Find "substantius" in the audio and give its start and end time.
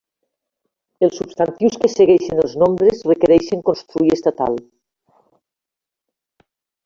1.21-1.75